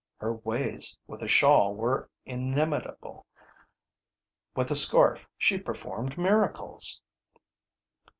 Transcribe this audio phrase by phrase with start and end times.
[0.17, 3.27] Her ways with a shawl were inimitable.
[4.55, 7.03] With a scarf she performed miracles.